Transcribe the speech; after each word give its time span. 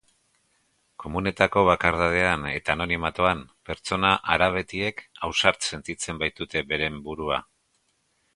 Komunetako 1.01 1.61
bakardadean 1.67 2.47
eta 2.51 2.75
anonimatoan 2.75 3.43
pertsona 3.71 4.15
herabetiek 4.37 5.05
ausart 5.29 5.69
sentitzen 5.71 6.25
baitute 6.25 6.65
beren 6.75 6.99
burua. 7.11 7.41